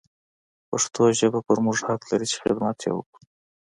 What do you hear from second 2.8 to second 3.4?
يې وکړو.